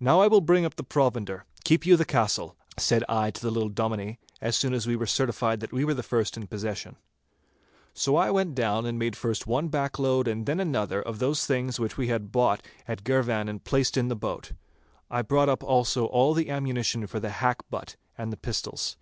[0.00, 1.44] 'Now I will bring up the provender.
[1.64, 5.04] Keep you the castle,' said I to the little Dominie, as soon as we were
[5.04, 6.96] certified that we were first in possession.
[7.92, 11.78] So I went down and made first one backload and then another of those things
[11.78, 14.52] which we had bought at Girvan and placed in the boat.
[15.10, 18.96] I brought up also all the ammunition for the hackbutt and the pistols.